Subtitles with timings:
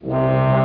[0.00, 0.57] Música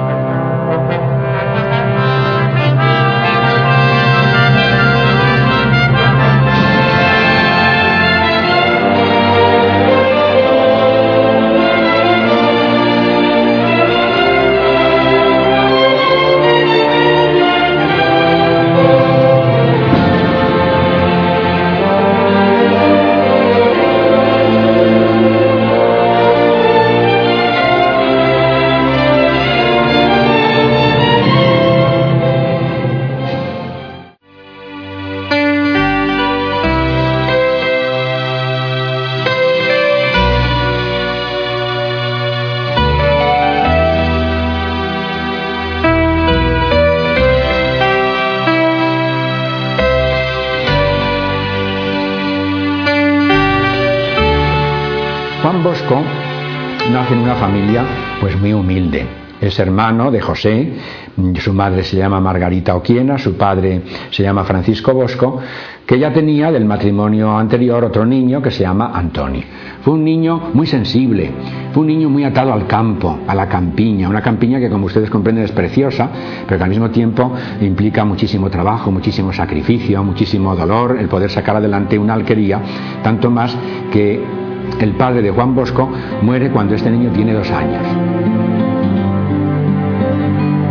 [57.04, 57.84] nace en una familia
[58.22, 59.06] pues muy humilde.
[59.42, 60.74] Es hermano de José,
[61.36, 65.38] su madre se llama Margarita Oquiena, su padre se llama Francisco Bosco,
[65.86, 69.44] que ya tenía del matrimonio anterior otro niño que se llama Antoni.
[69.82, 71.30] Fue un niño muy sensible,
[71.74, 75.10] fue un niño muy atado al campo, a la campiña, una campiña que como ustedes
[75.10, 76.10] comprenden es preciosa,
[76.48, 81.58] pero que al mismo tiempo implica muchísimo trabajo, muchísimo sacrificio, muchísimo dolor, el poder sacar
[81.58, 82.62] adelante una alquería,
[83.04, 83.54] tanto más
[83.92, 84.44] que
[84.80, 85.90] el padre de Juan Bosco
[86.22, 87.82] muere cuando este niño tiene dos años.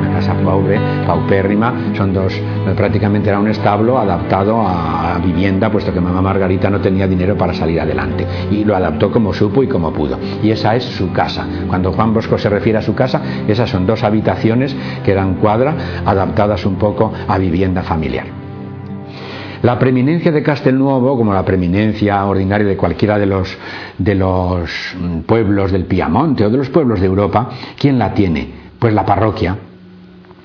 [0.01, 2.39] Una casa pobre, paupérrima, son dos,
[2.77, 7.55] prácticamente era un establo adaptado a, vivienda, puesto que mamá Margarita no tenía dinero para
[7.55, 8.27] salir adelante.
[8.51, 10.19] Y lo adaptó como supo y como pudo.
[10.43, 11.47] Y esa es su casa.
[11.69, 15.75] Cuando Juan Bosco se refiere a su casa, esas son dos habitaciones que eran cuadra,
[16.05, 18.42] adaptadas un poco a vivienda familiar.
[19.63, 23.57] La preeminencia de Castelnuovo, como la preeminencia ordinaria de cualquiera de los,
[23.97, 28.49] de los mm, pueblos del Piamonte o de los pueblos de Europa, ¿quién la tiene?
[28.79, 29.57] Pues la parroquia.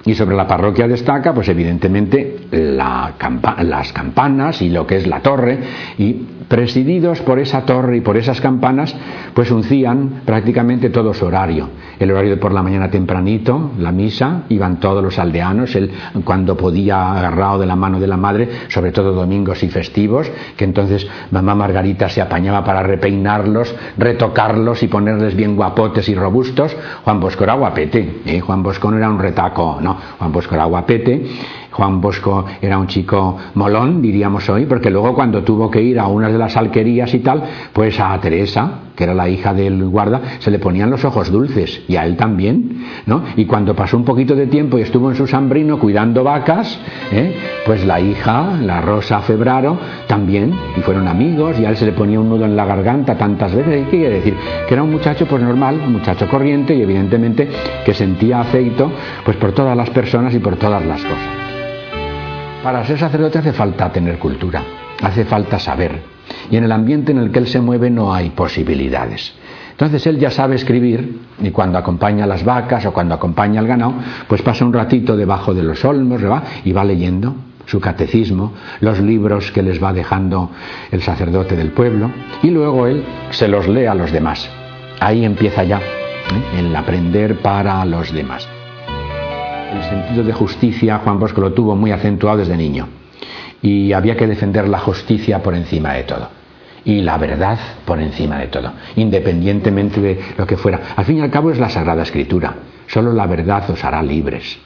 [0.05, 5.59] Y sobre la parroquia destaca, pues evidentemente, las campanas y lo que es la torre,
[5.97, 8.95] y presididos por esa torre y por esas campanas,
[9.33, 11.69] pues uncían prácticamente todo su horario.
[11.99, 15.91] El horario de por la mañana tempranito, la misa, iban todos los aldeanos, él
[16.23, 20.63] cuando podía agarrado de la mano de la madre, sobre todo domingos y festivos, que
[20.63, 26.75] entonces mamá Margarita se apañaba para repeinarlos, retocarlos y ponerles bien guapotes y robustos.
[27.03, 28.39] Juan Bosco era guapete, ¿eh?
[28.39, 31.25] Juan Bosco no era un retaco, no, Juan Bosco era guapete
[31.77, 36.07] Juan Bosco era un chico molón, diríamos hoy, porque luego cuando tuvo que ir a
[36.07, 40.39] unas de las alquerías y tal, pues a Teresa, que era la hija del guarda,
[40.39, 43.21] se le ponían los ojos dulces, y a él también, ¿no?
[43.35, 46.79] Y cuando pasó un poquito de tiempo y estuvo en su sambrino cuidando vacas,
[47.11, 47.35] ¿eh?
[47.63, 49.77] pues la hija, la Rosa Febraro,
[50.07, 53.15] también, y fueron amigos, y a él se le ponía un nudo en la garganta
[53.15, 54.35] tantas veces, ¿y qué quiere decir?
[54.67, 57.47] Que era un muchacho pues normal, un muchacho corriente, y evidentemente
[57.85, 58.91] que sentía afecto
[59.23, 61.46] pues por todas las personas y por todas las cosas.
[62.67, 64.61] Para ser sacerdote hace falta tener cultura,
[65.01, 66.01] hace falta saber.
[66.51, 69.33] Y en el ambiente en el que él se mueve no hay posibilidades.
[69.71, 73.67] Entonces él ya sabe escribir y cuando acompaña a las vacas o cuando acompaña al
[73.67, 73.93] ganado,
[74.27, 76.21] pues pasa un ratito debajo de los olmos
[76.65, 78.51] y va leyendo su catecismo,
[78.81, 80.51] los libros que les va dejando
[80.91, 82.11] el sacerdote del pueblo
[82.43, 84.49] y luego él se los lee a los demás.
[84.99, 86.59] Ahí empieza ya ¿eh?
[86.59, 88.56] el aprender para los demás.
[89.73, 92.87] El sentido de justicia Juan Bosco lo tuvo muy acentuado desde niño
[93.61, 96.29] y había que defender la justicia por encima de todo
[96.85, 100.93] y la verdad por encima de todo, independientemente de lo que fuera.
[100.95, 102.55] Al fin y al cabo es la Sagrada Escritura,
[102.87, 104.57] solo la verdad os hará libres.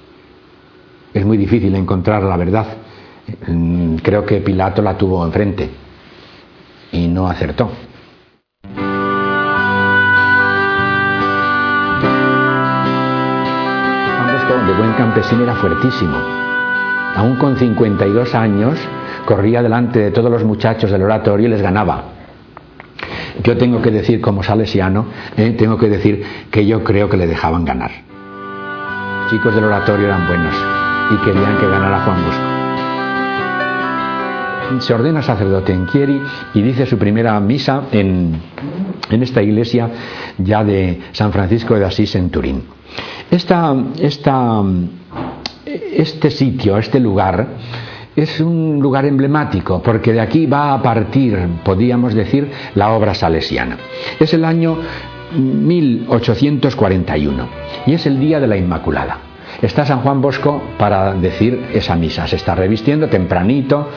[1.14, 2.68] Es muy difícil encontrar la verdad.
[3.48, 5.68] Mm, creo que Pilato la tuvo enfrente
[6.92, 7.72] y no acertó.
[14.82, 16.18] Buen campesino era fuertísimo.
[17.16, 18.80] Aún con 52 años
[19.28, 22.06] corría delante de todos los muchachos del oratorio y les ganaba.
[23.44, 25.06] Yo tengo que decir, como salesiano,
[25.38, 27.92] eh, tengo que decir que yo creo que le dejaban ganar.
[29.22, 30.56] Los chicos del oratorio eran buenos
[31.12, 32.42] y querían que ganara Juan Bosco.
[34.80, 36.20] Se ordena sacerdote en Chieri
[36.56, 38.42] y dice su primera misa en,
[39.12, 39.90] en esta iglesia
[40.40, 42.81] ya de San Francisco de Asís en Turín.
[43.32, 43.64] Este
[46.30, 47.48] sitio, este lugar,
[48.16, 53.78] es un lugar emblemático porque de aquí va a partir, podríamos decir, la obra salesiana.
[54.20, 54.78] Es el año
[55.34, 57.48] 1841
[57.86, 59.31] y es el día de la Inmaculada.
[59.62, 62.28] Está San Juan Bosco para decir esa misa.
[62.28, 63.90] Se está revistiendo tempranito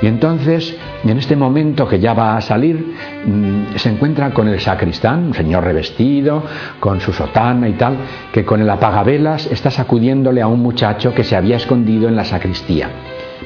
[0.00, 4.60] y entonces, en este momento que ya va a salir, mm, se encuentra con el
[4.60, 6.42] sacristán, un señor revestido,
[6.80, 7.96] con su sotana y tal,
[8.32, 12.24] que con el apagavelas está sacudiéndole a un muchacho que se había escondido en la
[12.24, 12.88] sacristía.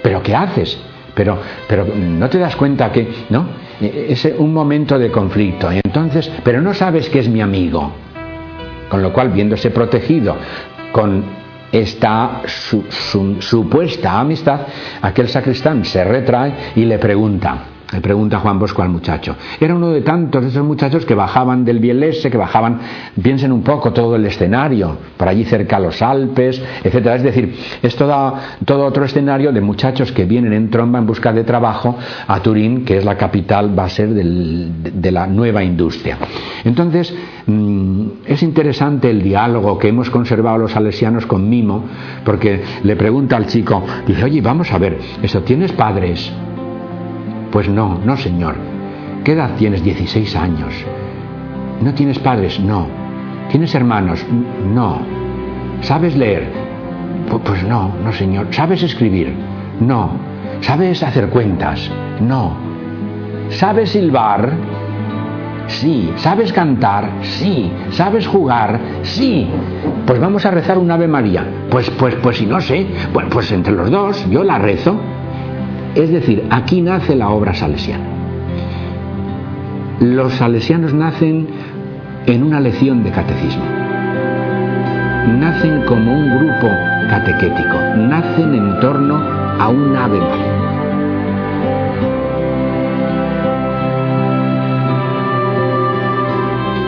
[0.03, 0.79] ¿Pero qué haces?
[1.15, 3.49] Pero, pero no te das cuenta que, ¿no?
[3.81, 5.73] Es un momento de conflicto.
[5.73, 7.93] Y entonces, pero no sabes que es mi amigo.
[8.89, 10.37] Con lo cual, viéndose protegido
[10.93, 11.25] con
[11.73, 12.43] esta
[13.41, 14.61] supuesta amistad,
[15.03, 19.37] aquel sacristán se retrae y le pregunta, le pregunta Juan Bosco al muchacho.
[19.61, 22.81] Era uno de tantos de esos muchachos que bajaban del Bielese, que bajaban,
[23.23, 27.15] piensen un poco, todo el escenario, por allí cerca los Alpes, etcétera.
[27.15, 28.35] Es decir, es todo,
[28.85, 31.97] otro escenario de muchachos que vienen en tromba en busca de trabajo
[32.27, 36.19] a Turín, que es la capital, va a ser de la nueva industria.
[36.65, 37.15] Entonces,
[37.47, 41.85] mm, es interesante el diálogo que hemos conservado los salesianos con Mimo,
[42.25, 46.33] porque le pregunta al chico, dice, oye, vamos a ver, ¿eso tienes padres?
[47.57, 48.55] Pues no, no señor.
[49.25, 49.83] ¿Qué edad tienes?
[49.83, 50.75] 16 años.
[51.81, 52.61] ¿No tienes padres?
[52.61, 52.87] No.
[53.51, 54.23] ¿Tienes hermanos?
[54.75, 54.99] No.
[55.81, 56.51] ¿Sabes leer?
[57.47, 58.49] Pues no, no señor.
[58.51, 59.35] ¿Sabes escribir?
[59.81, 60.11] No.
[60.61, 61.91] ¿Sabes hacer cuentas?
[62.21, 62.53] No.
[63.49, 64.53] ¿Sabes silbar?
[65.67, 66.13] Sí.
[66.17, 67.09] ¿Sabes cantar?
[67.23, 67.73] Sí.
[67.89, 68.79] ¿Sabes jugar?
[69.01, 69.49] Sí.
[70.07, 71.47] Pues vamos a rezar un Ave María.
[71.71, 75.01] Pues, pues, pues si no sé, pues, pues entre los dos, yo la rezo.
[75.97, 78.05] Es decir, aquí nace la obra salesiana.
[79.99, 81.47] Los salesianos nacen
[82.27, 83.65] en una lección de catecismo.
[85.41, 86.69] Nacen como un grupo
[87.09, 89.17] catequético, nacen en torno
[89.59, 90.57] a un ave María.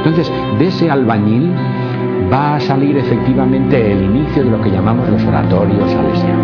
[0.04, 1.50] Entonces, de ese albañil
[2.30, 6.37] va a salir efectivamente el inicio de lo que llamamos los oratorios salesianos.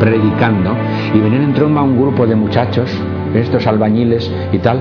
[0.00, 0.74] Predicando
[1.14, 2.90] y venían en tromba un grupo de muchachos,
[3.34, 4.80] estos albañiles y tal,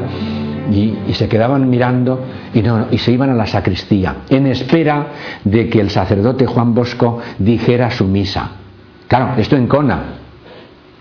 [0.72, 5.08] y, se quedaban mirando y, no, y se iban a la sacristía en espera
[5.44, 8.52] de que el sacerdote Juan Bosco dijera su misa.
[9.08, 10.04] Claro, esto en Cona.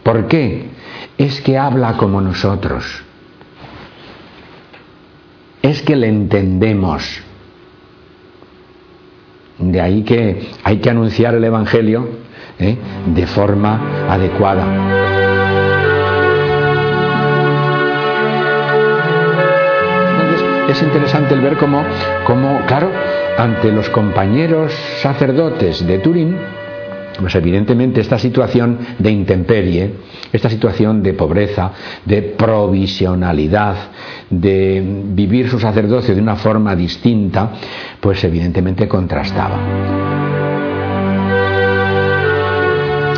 [0.03, 0.70] ¿Por qué?
[1.17, 3.05] Es que habla como nosotros.
[5.62, 7.27] Es que le entendemos.
[9.58, 12.08] De ahí que hay que anunciar el Evangelio
[12.58, 12.76] ¿eh?
[13.06, 14.64] de forma adecuada.
[20.69, 21.82] Es interesante el ver cómo,
[22.26, 22.90] cómo, claro,
[23.38, 26.37] ante los compañeros sacerdotes de Turín,
[27.19, 29.91] pues evidentemente esta situación de intemperie,
[30.32, 31.73] esta situación de pobreza,
[32.05, 33.76] de provisionalidad,
[34.31, 34.82] de
[35.12, 37.50] vivir su sacerdocio de una forma distinta,
[38.00, 39.59] pues evidentemente contrastaba.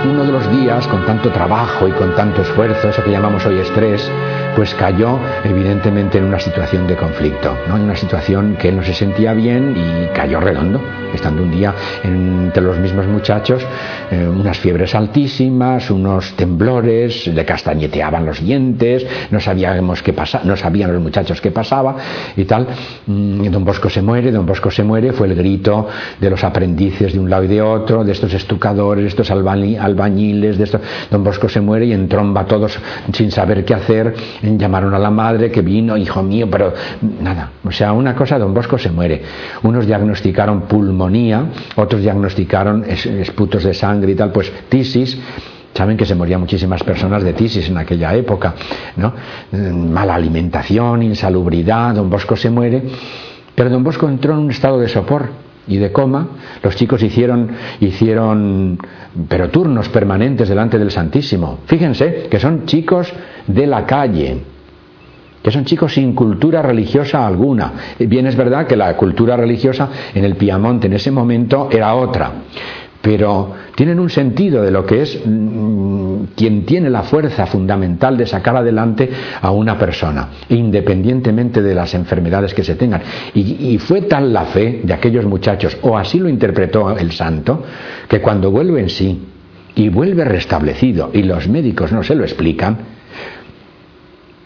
[0.03, 3.59] Uno de los días, con tanto trabajo y con tanto esfuerzo, eso que llamamos hoy
[3.59, 4.11] estrés,
[4.57, 7.77] pues cayó evidentemente en una situación de conflicto, ¿no?
[7.77, 10.81] en una situación que él no se sentía bien y cayó redondo,
[11.15, 13.63] estando un día entre los mismos muchachos,
[14.11, 20.57] eh, unas fiebres altísimas, unos temblores, le castañeteaban los dientes, no sabíamos qué pasaba, no
[20.57, 21.97] sabían los muchachos qué pasaba
[22.37, 22.67] y tal.
[23.07, 25.89] Mm, don Bosco se muere, don Bosco se muere, fue el grito
[26.21, 30.59] de los aprendices de un lado y de otro, de estos estucadores, de estos albañiles,
[30.59, 30.81] de estos.
[31.11, 32.79] Don Bosco se muere y entromba todos
[33.13, 36.73] sin saber qué hacer llamaron a la madre que vino, hijo mío, pero
[37.21, 37.51] nada.
[37.65, 39.23] O sea, una cosa, don Bosco se muere.
[39.63, 45.19] Unos diagnosticaron pulmonía, otros diagnosticaron esputos de sangre y tal, pues tisis.
[45.73, 48.55] Saben que se morían muchísimas personas de tisis en aquella época,
[48.97, 49.13] ¿no?
[49.53, 52.83] Mala alimentación, insalubridad, don Bosco se muere.
[53.55, 56.29] Pero don Bosco entró en un estado de sopor y de coma,
[56.63, 57.51] los chicos hicieron,
[57.81, 58.79] hicieron,
[59.29, 61.61] pero turnos permanentes delante del Santísimo.
[61.67, 63.13] Fíjense que son chicos
[63.47, 64.39] de la calle,
[65.43, 67.73] que son chicos sin cultura religiosa alguna.
[67.99, 72.33] Bien es verdad que la cultura religiosa en el Piamonte en ese momento era otra,
[73.03, 78.27] pero tienen un sentido de lo que es mm, quien tiene la fuerza fundamental de
[78.27, 79.09] sacar adelante
[79.41, 83.03] a una persona, independientemente de las enfermedades que se tengan.
[83.35, 87.63] Y, y, fue tal la fe de aquellos muchachos, o así lo interpretó el santo,
[88.09, 89.21] que cuando vuelve en sí
[89.75, 92.79] y vuelve restablecido y los médicos no se lo explican,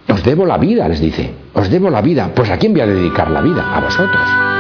[0.08, 2.30] os debo la vida, les dice, os debo la vida.
[2.34, 3.75] Pues ¿a quién voy a dedicar la vida?
[3.75, 4.53] A vosotros.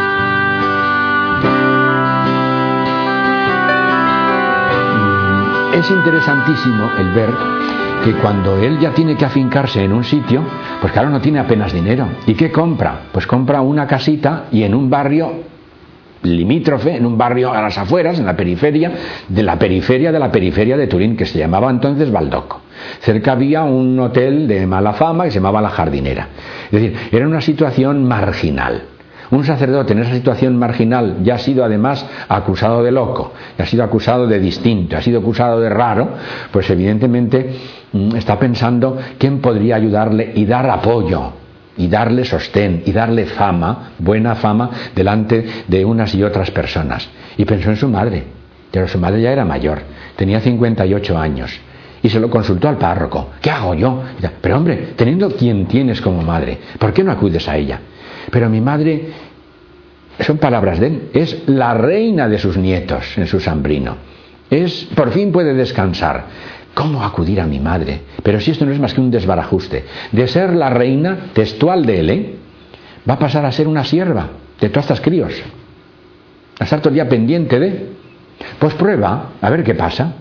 [5.84, 7.30] Es interesantísimo el ver
[8.02, 10.42] que cuando él ya tiene que afincarse en un sitio,
[10.80, 12.06] pues claro, no tiene apenas dinero.
[12.26, 13.02] ¿Y qué compra?
[13.12, 15.30] Pues compra una casita y en un barrio
[16.22, 18.92] limítrofe, en un barrio a las afueras, en la periferia,
[19.28, 22.62] de la periferia de la periferia de Turín, que se llamaba entonces Baldoco.
[23.00, 26.28] Cerca había un hotel de mala fama que se llamaba La Jardinera.
[26.64, 28.93] Es decir, era una situación marginal.
[29.30, 33.66] Un sacerdote en esa situación marginal ya ha sido además acusado de loco, ya ha
[33.66, 36.10] sido acusado de distinto, ha sido acusado de raro,
[36.50, 37.54] pues evidentemente
[37.92, 41.32] mm, está pensando quién podría ayudarle y dar apoyo
[41.76, 47.08] y darle sostén y darle fama, buena fama, delante de unas y otras personas.
[47.36, 48.24] Y pensó en su madre,
[48.70, 49.80] pero su madre ya era mayor,
[50.16, 51.58] tenía 58 años.
[52.02, 53.30] Y se lo consultó al párroco.
[53.40, 54.02] ¿Qué hago yo?
[54.42, 57.80] Pero hombre, teniendo quien tienes como madre, ¿por qué no acudes a ella?
[58.30, 59.08] Pero mi madre,
[60.20, 63.96] son palabras de él, es la reina de sus nietos en su sambrino.
[64.50, 66.24] Es, por fin puede descansar.
[66.74, 68.00] ¿Cómo acudir a mi madre?
[68.22, 69.84] Pero si esto no es más que un desbarajuste.
[70.10, 72.34] De ser la reina textual de él, ¿eh?
[73.08, 74.28] va a pasar a ser una sierva
[74.60, 75.32] de todas estas críos.
[76.58, 77.88] A estar todo el día pendiente de.
[78.58, 80.14] Pues prueba, a ver qué pasa.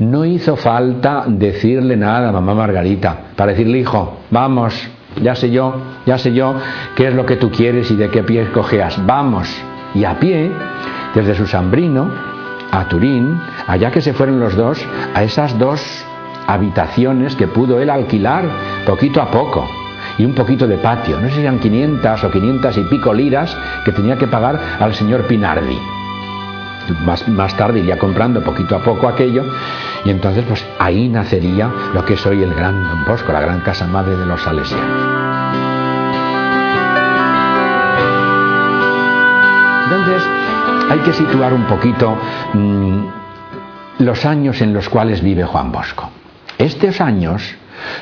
[0.00, 4.74] No hizo falta decirle nada a mamá Margarita para decirle, hijo, vamos,
[5.20, 5.74] ya sé yo,
[6.06, 6.54] ya sé yo
[6.96, 9.48] qué es lo que tú quieres y de qué pie cojeas, vamos.
[9.94, 10.50] Y a pie,
[11.14, 12.10] desde su sambrino,
[12.70, 16.06] a Turín, allá que se fueron los dos, a esas dos
[16.46, 18.44] habitaciones que pudo él alquilar
[18.86, 19.68] poquito a poco
[20.18, 21.20] y un poquito de patio.
[21.20, 24.94] No sé si eran 500 o 500 y pico liras que tenía que pagar al
[24.94, 26.01] señor Pinardi.
[27.04, 29.44] Más, más, tarde iría comprando poquito a poco aquello
[30.04, 33.60] y entonces pues ahí nacería lo que es hoy el gran Don Bosco, la gran
[33.60, 35.22] casa madre de los salesianos.
[39.84, 40.22] Entonces,
[40.90, 42.16] hay que situar un poquito
[42.54, 43.04] mm,
[43.98, 46.10] los años en los cuales vive Juan Bosco.
[46.58, 47.54] Estos años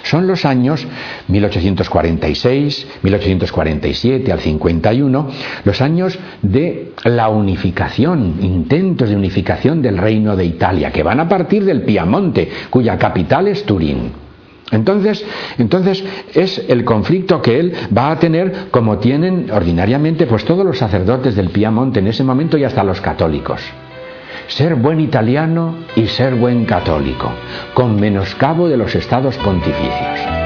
[0.02, 0.86] son los años
[1.28, 5.28] 1846, 1847 al 51,
[5.64, 11.28] los años de la unificación, intentos de unificación del reino de Italia, que van a
[11.28, 14.12] partir del Piamonte, cuya capital es Turín.
[14.70, 15.24] Entonces,
[15.58, 20.78] entonces es el conflicto que él va a tener como tienen ordinariamente pues todos los
[20.78, 23.60] sacerdotes del Piamonte en ese momento y hasta los católicos.
[24.46, 27.32] Ser buen italiano y ser buen católico,
[27.74, 30.40] con menoscabo de los estados pontificios.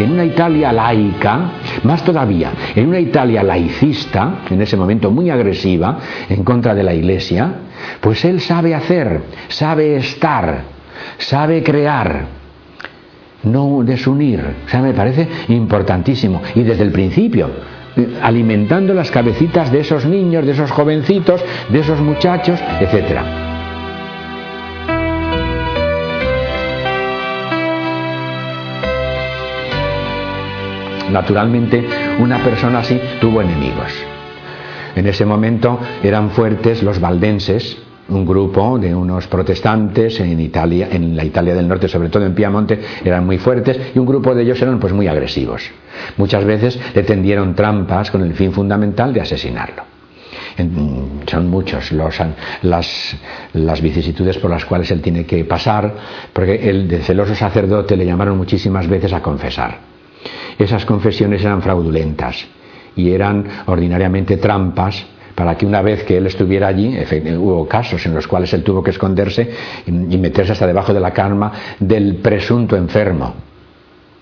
[0.00, 1.50] y en una Italia laica,
[1.82, 6.94] más todavía, en una Italia laicista, en ese momento muy agresiva, en contra de la
[6.94, 7.52] Iglesia,
[8.00, 10.62] pues él sabe hacer, sabe estar,
[11.18, 12.39] sabe crear,
[13.44, 14.44] no desunir.
[14.66, 16.42] O sea, me parece importantísimo.
[16.54, 17.50] Y desde el principio,
[18.22, 23.24] alimentando las cabecitas de esos niños, de esos jovencitos, de esos muchachos, etcétera.
[31.10, 31.84] Naturalmente,
[32.20, 33.92] una persona así tuvo enemigos.
[34.94, 37.76] En ese momento eran fuertes los valdenses,
[38.10, 42.34] un grupo de unos protestantes en Italia, en la Italia del Norte, sobre todo en
[42.34, 45.70] Piamonte, eran muy fuertes y un grupo de ellos eran pues muy agresivos.
[46.16, 49.82] Muchas veces le tendieron trampas con el fin fundamental de asesinarlo.
[51.26, 51.92] son muchos
[52.62, 53.16] las,
[53.52, 55.94] las vicisitudes por las cuales él tiene que pasar,
[56.32, 59.90] porque el de celoso sacerdote le llamaron muchísimas veces a confesar
[60.64, 62.46] esas confesiones eran fraudulentas
[62.94, 66.96] y eran ordinariamente trampas para que una vez que él estuviera allí,
[67.36, 69.50] hubo casos en los cuales él tuvo que esconderse
[69.86, 73.34] y meterse hasta debajo de la cama del presunto enfermo,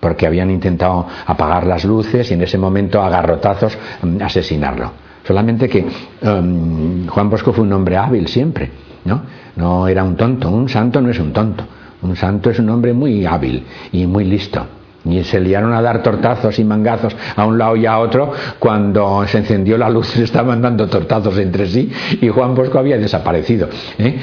[0.00, 4.92] porque habían intentado apagar las luces y en ese momento a garrotazos mm, asesinarlo.
[5.26, 5.84] Solamente que
[6.22, 8.70] um, Juan Bosco fue un hombre hábil siempre,
[9.04, 9.22] ¿no?
[9.56, 11.64] No era un tonto, un santo no es un tonto,
[12.02, 14.66] un santo es un hombre muy hábil y muy listo.
[15.08, 19.26] Y se liaron a dar tortazos y mangazos a un lado y a otro cuando
[19.26, 23.68] se encendió la luz, se estaban dando tortazos entre sí y Juan Bosco había desaparecido.
[23.98, 24.18] ¿eh?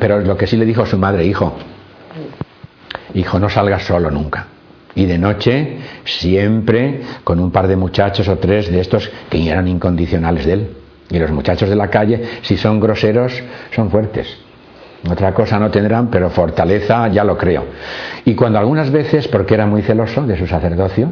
[0.00, 1.54] pero lo que sí le dijo a su madre, hijo,
[3.14, 4.46] hijo, no salgas solo nunca.
[4.94, 9.66] Y de noche, siempre con un par de muchachos o tres de estos que eran
[9.66, 10.70] incondicionales de él.
[11.10, 13.42] Y los muchachos de la calle, si son groseros,
[13.74, 14.43] son fuertes.
[15.10, 17.64] Otra cosa no tendrán, pero fortaleza ya lo creo.
[18.24, 21.10] Y cuando algunas veces, porque era muy celoso de su sacerdocio,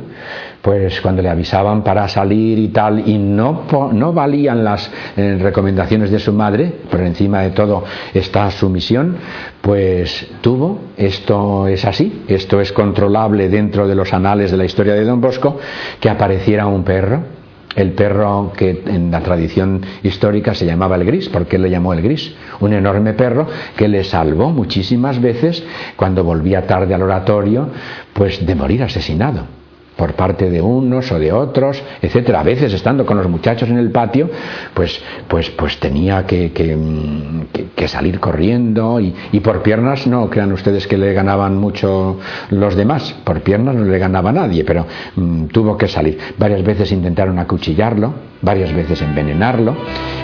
[0.63, 6.11] pues cuando le avisaban para salir y tal, y no, no valían las eh, recomendaciones
[6.11, 7.85] de su madre, por encima de todo
[8.15, 9.17] está su misión,
[9.61, 14.95] pues tuvo, esto es así, esto es controlable dentro de los anales de la historia
[14.95, 15.59] de Don Bosco,
[16.01, 17.42] que apareciera un perro
[17.77, 21.93] el perro que en la tradición histórica se llamaba el gris, porque él le llamó
[21.93, 25.65] el gris, un enorme perro que le salvó muchísimas veces
[25.97, 27.69] cuando volvía tarde al oratorio,
[28.13, 29.62] pues de morir asesinado
[29.97, 32.41] por parte de unos o de otros, etcétera.
[32.41, 34.31] A veces estando con los muchachos en el patio,
[34.75, 40.87] pues, pues, pues tenía que, que, salir corriendo y, y, por piernas no crean ustedes
[40.87, 42.19] que le ganaban mucho
[42.51, 46.17] los demás, por piernas no le ganaba nadie, pero mm, tuvo que salir.
[46.39, 49.75] Varias veces intentaron acuchillarlo, varias veces envenenarlo,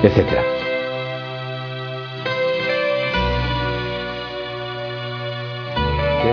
[0.02, 0.67] etcétera.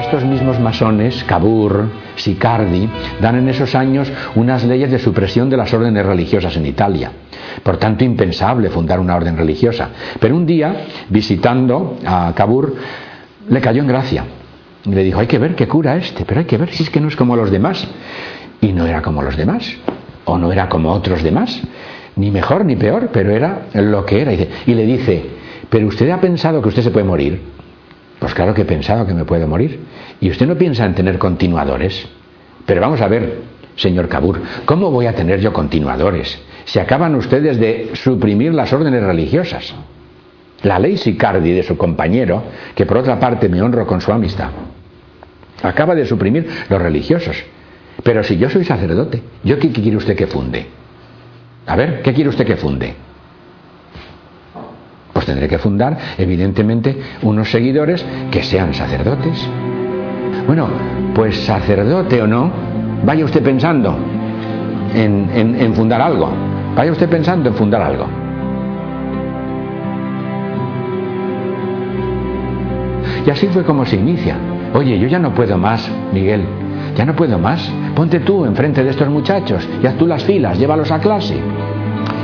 [0.05, 2.87] Estos mismos masones, Cabur, Sicardi,
[3.19, 7.11] dan en esos años unas leyes de supresión de las órdenes religiosas en Italia.
[7.63, 9.89] Por tanto, impensable fundar una orden religiosa.
[10.19, 12.75] Pero un día, visitando a Cabur,
[13.49, 14.25] le cayó en gracia.
[14.85, 16.89] Y le dijo, hay que ver qué cura este, pero hay que ver si es
[16.91, 17.87] que no es como los demás.
[18.61, 19.75] Y no era como los demás,
[20.25, 21.61] o no era como otros demás,
[22.15, 24.33] ni mejor ni peor, pero era lo que era.
[24.33, 25.25] Y le dice,
[25.67, 27.54] pero usted ha pensado que usted se puede morir.
[28.19, 29.79] Pues claro que he pensado que me puedo morir.
[30.21, 32.07] ¿Y usted no piensa en tener continuadores?
[32.65, 33.41] Pero vamos a ver,
[33.75, 36.41] señor Cabur, ¿cómo voy a tener yo continuadores?
[36.65, 39.73] Si acaban ustedes de suprimir las órdenes religiosas.
[40.63, 42.43] La ley Sicardi de su compañero,
[42.73, 44.49] que por otra parte me honro con su amistad,
[45.61, 47.43] acaba de suprimir los religiosos.
[48.03, 50.65] Pero si yo soy sacerdote, ¿yo qué quiere usted que funde?
[51.67, 52.93] A ver, ¿qué quiere usted que funde?
[55.25, 59.47] Pues tendré que fundar, evidentemente, unos seguidores que sean sacerdotes.
[60.45, 60.67] Bueno,
[61.15, 62.51] pues sacerdote o no,
[63.03, 63.97] vaya usted pensando
[64.93, 66.29] en, fundar algo.
[66.75, 68.05] Vaya usted pensando en fundar algo.
[73.25, 74.37] Y así fue como se inicia.
[74.75, 76.43] Oye, yo ya no puedo más, Miguel.
[76.95, 77.67] Ya no puedo más.
[77.95, 81.39] Ponte tú enfrente de estos muchachos y haz tú las filas, llévalos a clase.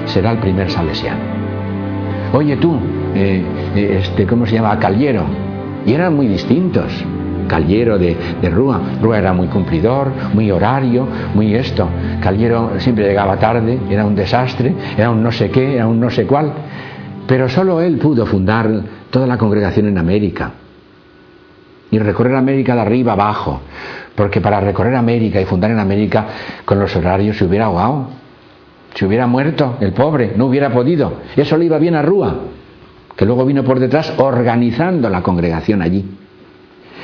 [0.05, 1.40] Será el primer salesiano
[2.33, 2.77] oye tú,
[3.15, 3.43] eh,
[3.75, 4.77] eh, este, ¿cómo se llama?
[4.79, 5.25] Caliero.
[5.85, 7.03] Y eran muy distintos.
[7.47, 8.79] Caliero de, de, Rúa.
[9.01, 11.89] Rúa era muy cumplidor, muy horario, muy esto.
[12.21, 16.09] Caliero siempre llegaba tarde, era un desastre, era un no sé qué, era un no
[16.09, 16.53] sé cuál.
[17.27, 18.69] Pero solo él pudo fundar
[19.09, 20.51] toda la congregación en América.
[21.91, 23.61] Y recorrer América de arriba abajo.
[24.15, 26.25] Porque para recorrer América y fundar en América
[26.63, 28.20] con los horarios se hubiera ahogado.
[28.93, 31.13] Si hubiera muerto el pobre, no hubiera podido.
[31.35, 32.35] Eso le iba bien a Rúa,
[33.15, 36.05] que luego vino por detrás organizando la congregación allí.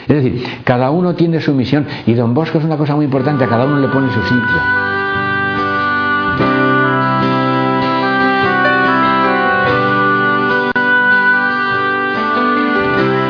[0.08, 3.44] Es decir, cada uno tiene su misión y don Bosco es una cosa muy importante,
[3.44, 4.88] a cada uno le pone su sitio.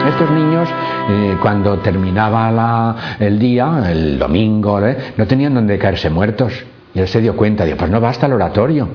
[0.08, 0.70] Estos niños,
[1.10, 5.14] eh, cuando terminaba el día, el domingo, ¿eh?
[5.16, 6.64] no tenían donde caerse muertos.
[6.98, 8.88] Y él se dio cuenta, dijo, pues no basta el oratorio.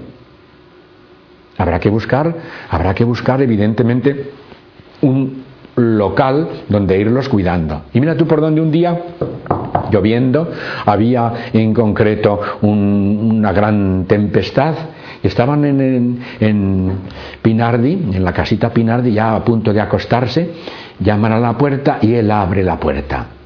[1.56, 2.34] Habrá que buscar,
[2.68, 4.32] habrá que buscar evidentemente
[5.02, 5.44] un
[5.76, 7.82] local donde irlos cuidando.
[7.92, 9.00] Y mira tú por donde un día,
[9.92, 10.50] lloviendo,
[10.84, 14.74] había en concreto una gran tempestad
[15.22, 16.98] estaban en,
[17.40, 20.50] Pinardi, en la casita Pinardi, ya a punto de acostarse,
[20.98, 23.41] llaman a la puerta y él abre la puerta.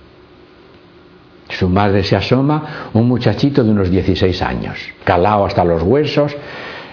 [1.49, 6.37] Su madre se asoma, un muchachito de unos 16 años, calao hasta los huesos.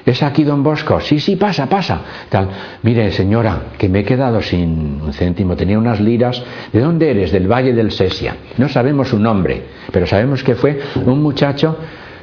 [0.05, 0.99] ¿Es aquí don Bosco?
[0.99, 2.01] Sí, sí, pasa, pasa.
[2.29, 2.49] Tal.
[2.81, 6.43] Mire, señora, que me he quedado sin un céntimo, tenía unas liras.
[6.73, 7.31] ¿De dónde eres?
[7.31, 8.35] Del Valle del Sesia.
[8.57, 11.77] No sabemos su nombre, pero sabemos que fue un muchacho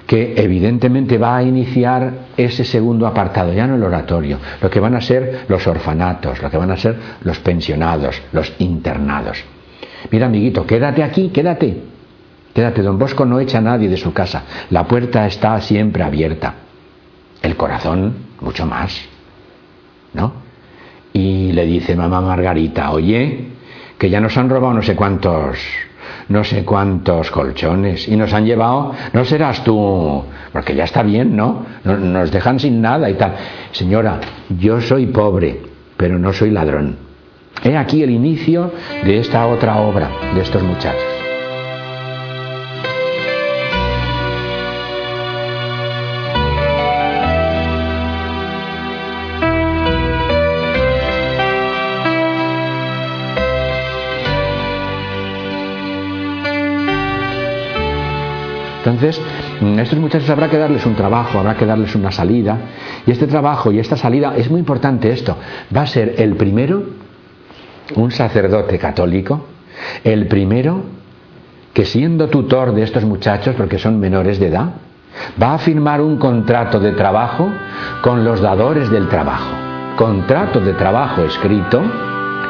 [0.07, 4.97] que evidentemente va a iniciar ese segundo apartado, ya no el oratorio, lo que van
[4.97, 9.39] a ser los orfanatos, lo que van a ser los pensionados, los internados.
[10.11, 11.90] Mira, amiguito, quédate aquí, quédate.
[12.55, 14.43] Quédate, don Bosco no echa a nadie de su casa.
[14.71, 16.55] La puerta está siempre abierta.
[17.43, 19.01] El corazón, mucho más.
[20.13, 20.33] ¿No?
[21.13, 23.49] Y le dice mamá Margarita, oye,
[23.99, 25.59] que ya nos han robado no sé cuántos,
[26.29, 31.37] no sé cuántos colchones y nos han llevado, no serás tú, porque ya está bien,
[31.37, 31.67] ¿no?
[31.85, 33.35] Nos dejan sin nada y tal.
[33.73, 34.21] Señora,
[34.59, 35.61] yo soy pobre,
[35.97, 36.97] pero no soy ladrón.
[37.63, 38.73] He aquí el inicio
[39.05, 41.20] de esta otra obra de estos muchachos.
[58.81, 59.21] Entonces,
[59.61, 62.57] mm, a estos muchachos habrá que darles un trabajo, habrá que darles una salida.
[63.07, 65.37] Y este trabajo y esta salida, es muy importante esto,
[65.75, 66.83] va a ser el primero,
[67.97, 69.47] un sacerdote católico,
[70.03, 70.83] el primero
[71.75, 74.71] que siendo tutor de estos muchachos, porque son menores de edad,
[75.41, 77.51] va a firmar un contrato de trabajo
[78.03, 79.53] con los dadores del trabajo.
[79.97, 81.83] Contrato de trabajo escrito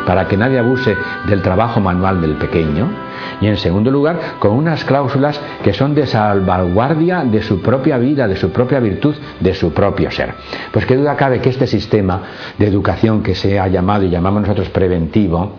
[0.07, 3.10] para que nadie abuse del trabajo manual del pequeño
[3.40, 8.28] y en segundo lugar con unas cláusulas que son de salvaguardia de su propia vida,
[8.28, 10.35] de su propia virtud, de su propio ser.
[10.72, 12.22] Pues qué duda cabe que este sistema
[12.59, 15.52] de educación que se ha llamado y llamamos nosotros preventivo,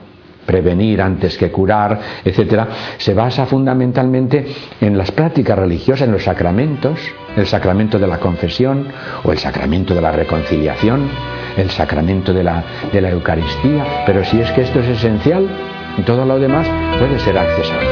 [0.46, 4.46] prevenir antes que curar, etcétera, se basa fundamentalmente
[4.80, 7.00] en las prácticas religiosas, en los sacramentos,
[7.36, 8.88] el sacramento de la confesión
[9.24, 11.10] o el sacramento de la reconciliación,
[11.58, 15.48] el sacramento de la, de la Eucaristía, pero si es que esto es esencial,
[16.04, 16.68] todo lo demás
[17.00, 17.90] puede ser accesorio.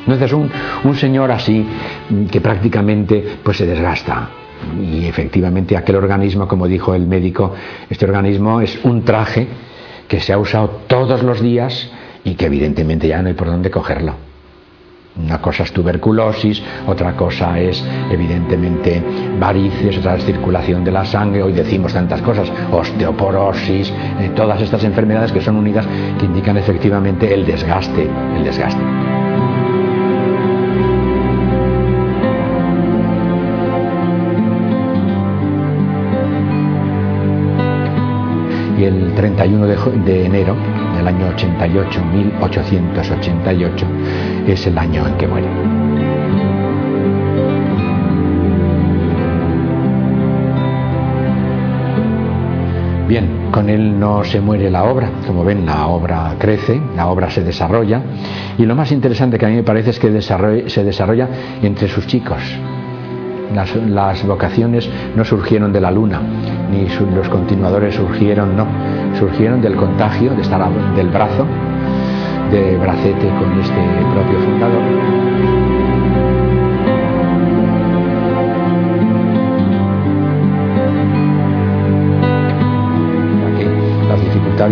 [0.00, 0.50] Entonces un,
[0.84, 1.64] un señor así
[2.30, 4.30] que prácticamente pues se desgasta,
[4.80, 7.54] y efectivamente aquel organismo, como dijo el médico,
[7.88, 9.46] este organismo es un traje
[10.08, 11.90] que se ha usado todos los días
[12.24, 14.29] y que evidentemente ya no hay por dónde cogerlo.
[15.16, 19.02] Una cosa es tuberculosis, otra cosa es evidentemente
[19.38, 24.84] varices, otra es circulación de la sangre, hoy decimos tantas cosas, osteoporosis, eh, todas estas
[24.84, 25.86] enfermedades que son unidas
[26.18, 28.80] que indican efectivamente el desgaste, el desgaste.
[38.80, 40.56] y el 31 de, enero
[40.96, 43.86] del año 88, 1888,
[44.52, 45.48] es el año en que muere.
[53.08, 57.28] Bien, con él no se muere la obra, como ven, la obra crece, la obra
[57.28, 58.02] se desarrolla,
[58.56, 61.28] y lo más interesante que a mí me parece es que se desarrolla
[61.60, 62.40] entre sus chicos,
[63.54, 66.20] las, vocaciones no surgieron de la luna,
[66.70, 68.66] ni los continuadores surgieron, no,
[69.18, 71.46] surgieron del contagio, de estar del brazo,
[72.50, 73.80] de bracete con este
[74.12, 75.30] propio fundador.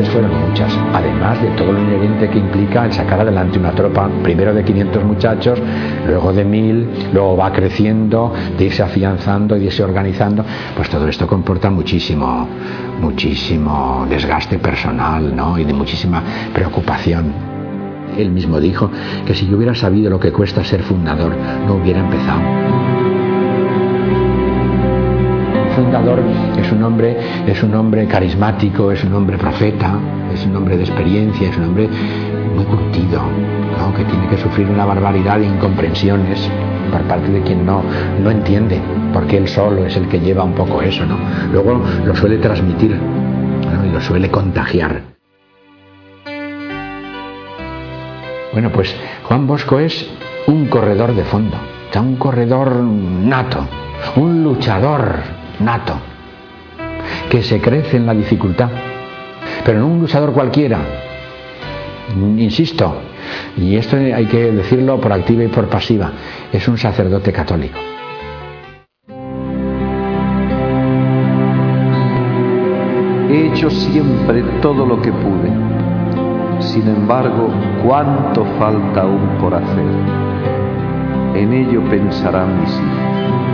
[0.06, 4.52] fueron muchas, además de todo lo inherente que implica el sacar adelante una tropa, primero
[4.52, 5.58] de 500 muchachos,
[6.06, 10.44] luego de 1000, luego va creciendo, de irse afianzando de irse organizando,
[10.76, 12.46] pues todo esto comporta muchísimo,
[13.00, 15.58] muchísimo desgaste personal ¿no?
[15.58, 17.47] y de muchísima preocupación.
[18.18, 18.90] Él mismo dijo
[19.26, 21.32] que si yo hubiera sabido lo que cuesta ser fundador,
[21.66, 22.42] no hubiera empezado
[25.78, 26.20] fundador
[26.58, 29.96] es un hombre, es un hombre carismático, es un hombre profeta,
[30.34, 31.88] es un hombre de experiencia, es un hombre
[32.56, 33.22] muy curtido,
[33.96, 36.50] que tiene que sufrir una barbaridad de incomprensiones
[36.90, 37.82] por parte de quien no,
[38.22, 38.80] no entiende,
[39.12, 41.16] porque él solo es el que lleva un poco eso, ¿no?
[41.52, 42.96] Luego lo suele transmitir
[43.86, 45.17] y lo suele contagiar.
[48.58, 48.92] Bueno, pues
[49.22, 50.10] Juan Bosco es
[50.48, 51.56] un corredor de fondo,
[51.94, 53.64] un corredor nato,
[54.16, 55.20] un luchador
[55.60, 55.94] nato,
[57.30, 58.68] que se crece en la dificultad,
[59.64, 60.80] pero no un luchador cualquiera.
[62.36, 62.96] Insisto,
[63.56, 66.10] y esto hay que decirlo por activa y por pasiva,
[66.52, 67.78] es un sacerdote católico.
[73.30, 75.77] He hecho siempre todo lo que pude.
[76.60, 77.50] Sin embargo,
[77.84, 79.86] ¿cuánto falta aún por hacer?
[81.34, 83.47] En ello pensarán mis hijos.